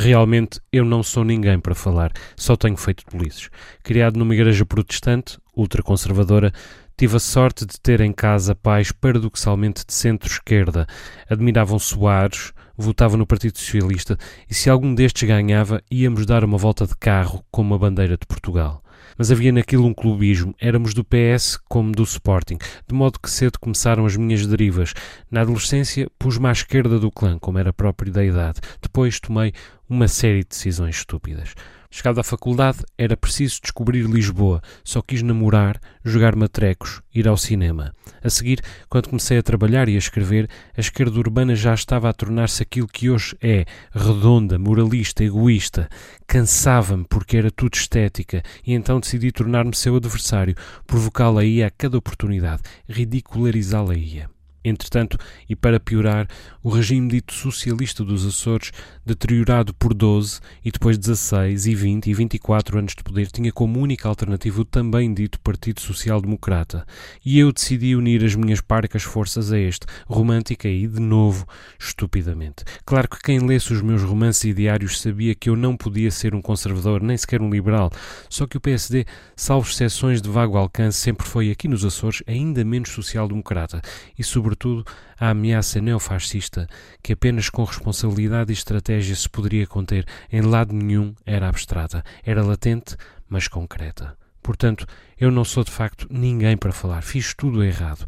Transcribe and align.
Realmente 0.00 0.60
eu 0.72 0.84
não 0.84 1.02
sou 1.02 1.24
ninguém 1.24 1.58
para 1.58 1.74
falar, 1.74 2.12
só 2.36 2.54
tenho 2.54 2.76
feito 2.76 3.04
polícias. 3.04 3.50
Criado 3.82 4.16
numa 4.16 4.32
igreja 4.32 4.64
protestante, 4.64 5.38
ultraconservadora, 5.56 6.52
tive 6.96 7.16
a 7.16 7.18
sorte 7.18 7.66
de 7.66 7.80
ter 7.80 8.00
em 8.00 8.12
casa 8.12 8.54
pais 8.54 8.92
paradoxalmente 8.92 9.84
de 9.84 9.92
centro-esquerda. 9.92 10.86
Admiravam 11.28 11.80
Soares, 11.80 12.52
votavam 12.76 13.18
no 13.18 13.26
Partido 13.26 13.58
Socialista 13.58 14.16
e 14.48 14.54
se 14.54 14.70
algum 14.70 14.94
destes 14.94 15.28
ganhava, 15.28 15.82
íamos 15.90 16.24
dar 16.24 16.44
uma 16.44 16.56
volta 16.56 16.86
de 16.86 16.94
carro 16.94 17.44
com 17.50 17.62
uma 17.62 17.76
bandeira 17.76 18.16
de 18.16 18.24
Portugal 18.24 18.80
mas 19.18 19.32
havia 19.32 19.50
naquilo 19.50 19.84
um 19.84 19.92
clubismo. 19.92 20.54
Éramos 20.60 20.94
do 20.94 21.04
PS 21.04 21.58
como 21.68 21.92
do 21.92 22.04
Sporting, 22.04 22.56
de 22.86 22.94
modo 22.94 23.18
que 23.18 23.28
cedo 23.28 23.58
começaram 23.58 24.06
as 24.06 24.16
minhas 24.16 24.46
derivas. 24.46 24.94
Na 25.28 25.40
adolescência, 25.40 26.08
pus-me 26.18 26.46
à 26.46 26.52
esquerda 26.52 26.98
do 26.98 27.10
clã, 27.10 27.36
como 27.38 27.58
era 27.58 27.72
próprio 27.72 28.12
da 28.12 28.24
idade. 28.24 28.60
Depois 28.80 29.18
tomei 29.18 29.52
uma 29.90 30.06
série 30.06 30.44
de 30.44 30.50
decisões 30.50 30.96
estúpidas. 30.96 31.54
Chegado 31.90 32.20
à 32.20 32.22
faculdade, 32.22 32.78
era 32.98 33.16
preciso 33.16 33.60
descobrir 33.62 34.02
Lisboa. 34.04 34.60
Só 34.84 35.00
quis 35.00 35.22
namorar, 35.22 35.80
jogar 36.04 36.36
matrecos, 36.36 37.00
ir 37.14 37.26
ao 37.26 37.36
cinema. 37.36 37.94
A 38.22 38.28
seguir, 38.28 38.60
quando 38.90 39.08
comecei 39.08 39.38
a 39.38 39.42
trabalhar 39.42 39.88
e 39.88 39.94
a 39.94 39.98
escrever, 39.98 40.48
a 40.76 40.80
esquerda 40.80 41.18
urbana 41.18 41.56
já 41.56 41.72
estava 41.72 42.08
a 42.08 42.12
tornar-se 42.12 42.62
aquilo 42.62 42.86
que 42.86 43.08
hoje 43.08 43.34
é: 43.40 43.64
redonda, 43.90 44.58
moralista, 44.58 45.24
egoísta. 45.24 45.88
Cansava-me 46.26 47.06
porque 47.08 47.38
era 47.38 47.50
tudo 47.50 47.74
estética 47.74 48.42
e 48.66 48.74
então 48.74 49.00
decidi 49.00 49.32
tornar-me 49.32 49.74
seu 49.74 49.96
adversário, 49.96 50.54
provocá-la-ia 50.86 51.68
a 51.68 51.70
cada 51.70 51.96
oportunidade, 51.96 52.62
ridicularizá-la-ia. 52.86 54.28
Entretanto, 54.68 55.18
e 55.48 55.56
para 55.56 55.80
piorar, 55.80 56.28
o 56.62 56.68
regime 56.68 57.08
dito 57.08 57.32
socialista 57.32 58.04
dos 58.04 58.26
Açores, 58.26 58.72
deteriorado 59.06 59.72
por 59.72 59.94
12 59.94 60.40
e 60.62 60.70
depois 60.70 60.98
16 60.98 61.66
e 61.66 61.74
20 61.74 62.10
e 62.10 62.14
24 62.14 62.78
anos 62.78 62.94
de 62.94 63.02
poder, 63.02 63.28
tinha 63.28 63.50
como 63.50 63.80
única 63.80 64.06
alternativa 64.06 64.60
o 64.60 64.64
também 64.64 65.14
dito 65.14 65.40
Partido 65.40 65.80
Social 65.80 66.20
Democrata. 66.20 66.86
E 67.24 67.38
eu 67.38 67.50
decidi 67.52 67.96
unir 67.96 68.22
as 68.22 68.34
minhas 68.34 68.60
parcas 68.60 69.02
forças 69.02 69.50
a 69.50 69.58
este, 69.58 69.86
romântica 70.06 70.68
e, 70.68 70.86
de 70.86 71.00
novo, 71.00 71.46
estupidamente. 71.78 72.64
Claro 72.84 73.08
que 73.08 73.22
quem 73.22 73.38
lesse 73.38 73.72
os 73.72 73.80
meus 73.80 74.02
romances 74.02 74.44
e 74.44 74.52
diários 74.52 75.00
sabia 75.00 75.34
que 75.34 75.48
eu 75.48 75.56
não 75.56 75.74
podia 75.74 76.10
ser 76.10 76.34
um 76.34 76.42
conservador, 76.42 77.02
nem 77.02 77.16
sequer 77.16 77.40
um 77.40 77.48
liberal, 77.48 77.90
só 78.28 78.46
que 78.46 78.58
o 78.58 78.60
PSD, 78.60 79.06
salvo 79.34 79.70
exceções 79.70 80.20
de 80.20 80.28
vago 80.28 80.58
alcance, 80.58 80.98
sempre 80.98 81.26
foi, 81.26 81.50
aqui 81.50 81.66
nos 81.66 81.84
Açores, 81.84 82.22
ainda 82.26 82.62
menos 82.64 82.90
social-democrata 82.90 83.80
e, 84.18 84.22
sobretudo, 84.22 84.57
sobretudo, 84.58 84.84
a 85.18 85.30
ameaça 85.30 85.80
neofascista, 85.80 86.66
que 87.02 87.12
apenas 87.12 87.48
com 87.48 87.62
responsabilidade 87.62 88.50
e 88.50 88.54
estratégia 88.54 89.14
se 89.14 89.28
poderia 89.28 89.66
conter, 89.66 90.04
em 90.32 90.40
lado 90.40 90.74
nenhum 90.74 91.14
era 91.24 91.48
abstrata, 91.48 92.04
era 92.24 92.44
latente, 92.44 92.96
mas 93.28 93.46
concreta. 93.46 94.16
Portanto, 94.42 94.86
eu 95.18 95.30
não 95.30 95.44
sou 95.44 95.62
de 95.62 95.70
facto 95.70 96.06
ninguém 96.10 96.56
para 96.56 96.72
falar, 96.72 97.02
fiz 97.02 97.34
tudo 97.34 97.62
errado. 97.62 98.04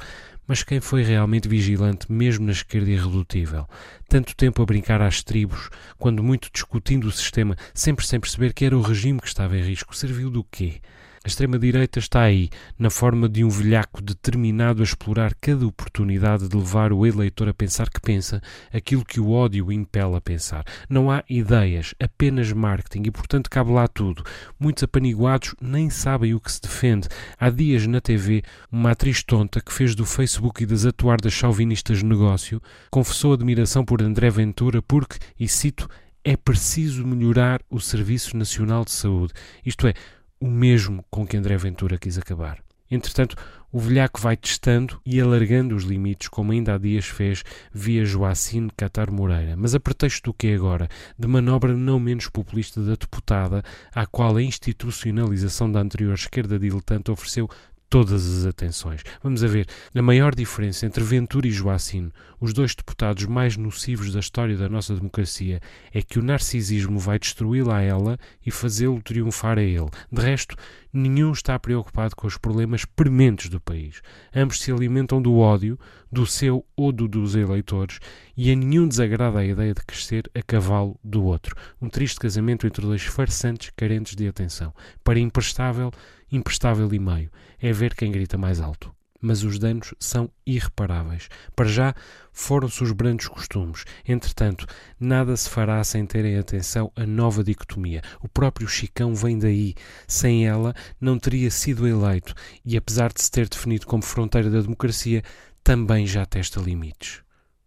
Mas 0.47 0.65
quem 0.65 0.81
foi 0.81 1.05
realmente 1.05 1.48
vigilante, 1.48 2.11
mesmo 2.11 2.47
na 2.47 2.53
esquerda 2.53 2.91
irredutível? 2.91 3.69
Tanto 4.09 4.35
tempo 4.35 4.61
a 4.61 4.67
brincar 4.67 5.01
às 5.01 5.23
tribos, 5.23 5.70
quando 5.97 6.25
muito 6.25 6.51
discutindo 6.53 7.07
o 7.07 7.12
sistema, 7.12 7.57
sempre 7.73 8.05
sem 8.05 8.19
perceber 8.19 8.53
que 8.53 8.64
era 8.64 8.77
o 8.77 8.83
regime 8.83 9.20
que 9.20 9.29
estava 9.29 9.57
em 9.57 9.62
risco, 9.62 9.95
serviu 9.95 10.29
do 10.29 10.42
quê? 10.42 10.81
A 11.23 11.29
extrema-direita 11.29 11.99
está 11.99 12.23
aí, 12.23 12.49
na 12.79 12.89
forma 12.89 13.29
de 13.29 13.45
um 13.45 13.51
velhaco 13.51 14.01
determinado 14.01 14.81
a 14.81 14.85
explorar 14.85 15.35
cada 15.39 15.67
oportunidade 15.67 16.49
de 16.49 16.57
levar 16.57 16.95
o 16.95 17.07
eleitor 17.07 17.47
a 17.47 17.53
pensar 17.53 17.91
que 17.91 18.01
pensa 18.01 18.41
aquilo 18.73 19.05
que 19.05 19.21
o 19.21 19.31
ódio 19.31 19.67
o 19.67 19.73
impele 19.73 20.17
a 20.17 20.21
pensar. 20.23 20.65
Não 20.89 21.11
há 21.11 21.23
ideias, 21.29 21.95
apenas 22.03 22.51
marketing 22.55 23.03
e, 23.09 23.11
portanto, 23.11 23.51
cabe 23.51 23.71
lá 23.71 23.87
tudo. 23.87 24.25
Muitos 24.59 24.83
apaniguados 24.83 25.55
nem 25.61 25.91
sabem 25.91 26.33
o 26.33 26.41
que 26.41 26.51
se 26.51 26.63
defende. 26.63 27.07
Há 27.39 27.51
dias 27.51 27.87
na 27.87 28.01
TV, 28.01 28.43
uma 28.73 28.93
atriz 28.93 29.23
tonta 29.23 29.61
que 29.61 29.75
fez 29.75 29.95
do 29.95 30.07
Facebook 30.07 30.63
e 30.63 30.67
das 30.67 30.86
atuardas 30.86 31.35
chauvinistas 31.35 32.03
negócio 32.03 32.63
confessou 32.91 33.35
admiração 33.35 33.85
por 33.85 34.01
André 34.01 34.30
Ventura 34.30 34.80
porque, 34.80 35.19
e 35.39 35.47
cito, 35.47 35.86
é 36.25 36.35
preciso 36.35 37.07
melhorar 37.07 37.61
o 37.69 37.79
Serviço 37.79 38.36
Nacional 38.39 38.86
de 38.86 38.91
Saúde. 38.91 39.35
Isto 39.64 39.86
é, 39.86 39.95
o 40.40 40.48
mesmo 40.48 41.05
com 41.11 41.27
que 41.27 41.36
André 41.36 41.56
Ventura 41.56 41.98
quis 41.98 42.17
acabar. 42.17 42.62
Entretanto, 42.90 43.36
o 43.70 43.78
velhaco 43.78 44.20
vai 44.20 44.36
testando 44.36 45.01
e 45.06 45.20
alargando 45.20 45.77
os 45.77 45.84
limites, 45.84 46.27
como 46.27 46.51
ainda 46.51 46.74
há 46.74 46.78
dias 46.78 47.06
fez 47.06 47.45
via 47.73 48.05
Joacine 48.05 48.68
Catar 48.77 49.12
Moreira. 49.12 49.56
Mas 49.56 49.77
a 49.77 49.80
pretexto 49.80 50.30
do 50.30 50.34
que 50.34 50.48
é 50.48 50.55
agora? 50.55 50.89
De 51.17 51.29
manobra 51.29 51.73
não 51.73 52.00
menos 52.00 52.29
populista 52.29 52.83
da 52.83 52.96
deputada, 52.96 53.62
à 53.95 54.06
qual 54.06 54.34
a 54.34 54.42
institucionalização 54.42 55.70
da 55.70 55.79
anterior 55.79 56.14
esquerda 56.14 56.58
diletante 56.58 57.12
ofereceu 57.12 57.48
todas 57.90 58.24
as 58.39 58.46
atenções. 58.46 59.02
Vamos 59.20 59.42
a 59.42 59.48
ver, 59.48 59.67
a 59.92 60.01
maior 60.01 60.33
diferença 60.33 60.86
entre 60.86 61.02
Ventura 61.02 61.48
e 61.48 61.51
Joacine, 61.51 62.12
os 62.40 62.52
dois 62.52 62.73
deputados 62.73 63.27
mais 63.27 63.56
nocivos 63.56 64.12
da 64.12 64.20
história 64.20 64.56
da 64.56 64.68
nossa 64.68 64.95
democracia, 64.95 65.61
é 65.92 66.00
que 66.00 66.20
o 66.20 66.23
narcisismo 66.23 67.00
vai 67.00 67.18
destruí-la 67.18 67.79
a 67.79 67.83
ela 67.83 68.18
e 68.46 68.50
fazê-lo 68.52 69.02
triunfar 69.02 69.58
a 69.58 69.62
ele. 69.62 69.90
De 70.11 70.23
resto, 70.23 70.56
nenhum 70.92 71.33
está 71.33 71.58
preocupado 71.58 72.14
com 72.17 72.27
os 72.27 72.36
problemas 72.36 72.84
prementes 72.84 73.48
do 73.48 73.61
país. 73.61 74.02
Ambos 74.34 74.61
se 74.61 74.73
alimentam 74.73 75.20
do 75.20 75.39
ódio, 75.39 75.78
do 76.11 76.27
seu 76.27 76.64
ou 76.77 76.92
do 76.92 77.08
dos 77.08 77.34
eleitores, 77.34 77.98
e 78.36 78.51
a 78.51 78.55
nenhum 78.55 78.86
desagrada 78.86 79.39
a 79.39 79.45
ideia 79.45 79.74
de 79.74 79.83
crescer 79.83 80.30
a 80.34 80.42
cavalo 80.42 80.98
do 81.02 81.24
outro. 81.24 81.55
Um 81.80 81.89
triste 81.89 82.18
casamento 82.18 82.67
entre 82.67 82.83
dois 82.84 83.02
farsantes 83.02 83.70
carentes 83.77 84.14
de 84.14 84.27
atenção. 84.27 84.74
Para 85.05 85.18
imprestável, 85.18 85.90
imprestável 86.30 86.92
e 86.92 86.98
meio. 86.98 87.30
É 87.61 87.73
ver 87.73 87.95
quem 87.95 88.11
grita 88.11 88.36
mais 88.36 88.61
alto. 88.61 88.95
Mas 89.20 89.42
os 89.42 89.58
danos 89.58 89.95
são 90.01 90.31
irreparáveis. 90.47 91.29
Para 91.55 91.69
já, 91.69 91.95
foram-se 92.33 92.83
os 92.83 92.92
brandos 92.92 93.29
costumes. 93.29 93.85
Entretanto, 94.07 94.67
nada 94.98 95.36
se 95.36 95.48
fará 95.48 95.83
sem 95.85 96.07
terem 96.07 96.39
atenção 96.39 96.91
a 96.97 97.07
nova 97.07 97.45
dicotomia. 97.45 98.03
O 98.23 98.29
próprio 98.29 98.67
Chicão 98.67 99.14
vem 99.14 99.39
daí. 99.39 99.75
Sem 100.09 100.47
ela, 100.47 100.75
não 101.01 101.19
teria 101.19 101.51
sido 101.51 101.86
eleito 101.86 102.35
e, 102.64 102.77
apesar 102.77 103.13
de 103.13 103.23
se 103.23 103.30
ter 103.30 103.48
definido 103.48 103.86
como 103.86 104.03
fronteira 104.03 104.48
da 104.48 104.63
democracia, 104.63 105.23
também 105.63 106.07
já 106.07 106.25
testa 106.25 106.61
limites. 106.61 107.23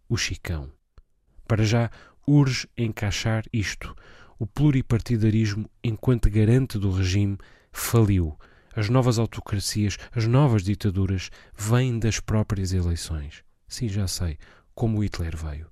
O 0.08 0.16
Chicão. 0.16 0.70
Para 1.46 1.64
já, 1.64 1.90
urge 2.26 2.68
encaixar 2.76 3.44
isto. 3.52 3.94
O 4.38 4.46
pluripartidarismo, 4.46 5.70
enquanto 5.82 6.28
garante 6.28 6.78
do 6.78 6.90
regime, 6.90 7.38
faliu. 7.72 8.36
As 8.76 8.88
novas 8.88 9.18
autocracias, 9.18 9.98
as 10.12 10.26
novas 10.26 10.62
ditaduras, 10.62 11.30
vêm 11.56 11.98
das 11.98 12.20
próprias 12.20 12.72
eleições. 12.72 13.44
Sim, 13.68 13.88
já 13.88 14.06
sei, 14.06 14.38
como 14.74 15.02
Hitler 15.02 15.36
veio. 15.36 15.68